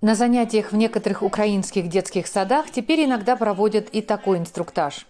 [0.00, 5.08] На занятиях в некоторых украинских детских садах теперь иногда проводят и такой инструктаж.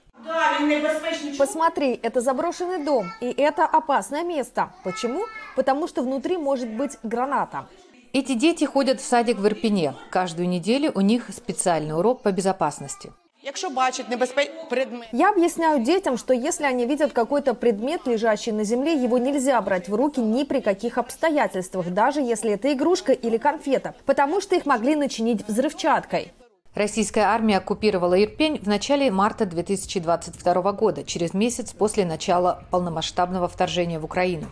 [1.39, 4.73] Посмотри, это заброшенный дом, и это опасное место.
[4.85, 5.27] Почему?
[5.57, 7.67] Потому что внутри может быть граната.
[8.15, 9.95] Эти дети ходят в садик в Ирпене.
[10.09, 13.13] Каждую неделю у них специальный урок по безопасности.
[13.49, 18.63] Якщо бачать небезпечний предмет, Я объясняю детям, что если они видят какой-то предмет, лежащий на
[18.63, 23.39] земле, его нельзя брать в руки ни при каких обстоятельствах, даже если это игрушка или
[23.39, 26.33] конфета, потому что их могли начинить взрывчаткой.
[26.75, 33.99] Российская армия оккупировала Ирпень в начале марта 2022 года, через месяц после начала полномасштабного вторжения
[33.99, 34.49] в Украину.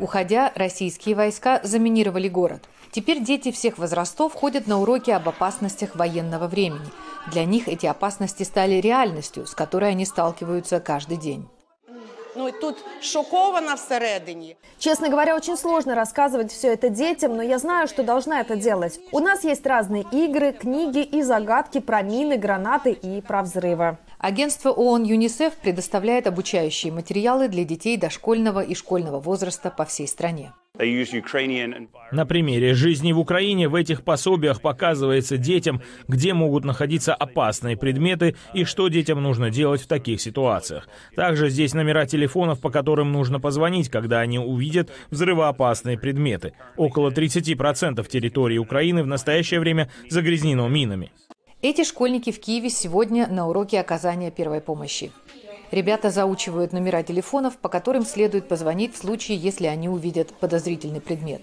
[0.00, 2.64] Уходя, российские войска заминировали город.
[2.90, 6.90] Теперь дети всех возрастов ходят на уроки об опасностях военного времени.
[7.26, 11.48] Для них эти опасности стали реальностью, с которой они сталкиваются каждый день.
[12.36, 14.56] ну і тут шокована всередині.
[14.78, 19.00] Честно говоря, очень сложно рассказывать все это детям, но я знаю, что должна это делать.
[19.12, 23.96] У нас есть разные игры, книги и загадки про мины, гранаты и про взрывы.
[24.18, 30.52] Агентство ООН ЮНИСЕФ предоставляет обучающие материалы для детей дошкольного и школьного возраста по всей стране.
[32.12, 38.34] На примере жизни в Украине в этих пособиях показывается детям, где могут находиться опасные предметы
[38.54, 40.88] и что детям нужно делать в таких ситуациях.
[41.14, 46.54] Также здесь номера телефонов, по которым нужно позвонить, когда они увидят взрывоопасные предметы.
[46.76, 51.12] Около 30% территории Украины в настоящее время загрязнено минами.
[51.62, 55.12] Эти школьники в Киеве сегодня на уроке оказания первой помощи.
[55.70, 61.42] Ребята заучивают номера телефонов, по которым следует позвонить в случае, если они увидят подозрительный предмет.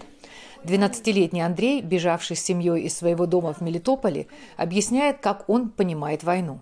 [0.64, 4.26] 12-летний Андрей, бежавший с семьей из своего дома в Мелитополе,
[4.56, 6.60] объясняет, как он понимает войну.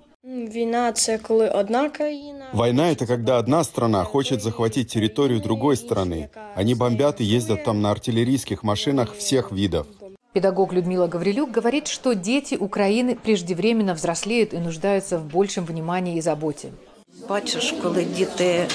[2.53, 6.31] Война– это когда одна страна хочет захватить территорию другой страны.
[6.55, 9.87] Они бомбят и ездят там на артиллерийских машинах всех видов.
[10.33, 16.21] Педагог Людмила Гаврилюк говорит, что дети Украины преждевременно взрослеют и нуждаются в большем внимании и
[16.21, 16.73] заботе.
[17.29, 18.69] Бачиш, коли діти е,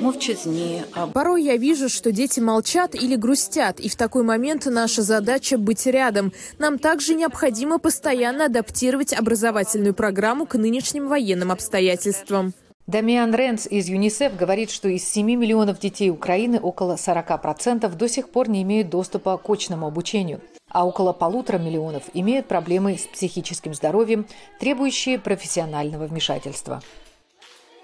[0.00, 5.02] мовчазні або Порой я вижу, что дети молчат или грустят, и в такой момент наша
[5.02, 6.32] задача быть рядом.
[6.58, 12.52] Нам также необходимо постоянно адаптировать образовательную программу к нынешним военным обстоятельствам.
[12.86, 18.28] Дамиан Ренц из ЮНИСЕФ говорит, что из 7 миллионов детей Украины около 40% до сих
[18.30, 23.74] пор не имеют доступа к очному обучению, а около полутора миллионов имеют проблемы с психическим
[23.74, 24.26] здоровьем,
[24.58, 26.82] требующие профессионального вмешательства.